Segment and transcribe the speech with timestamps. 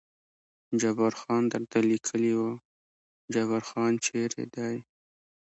[0.81, 2.45] جبار خان درته لیکلي و،
[3.33, 4.75] جبار خان چېرې دی؟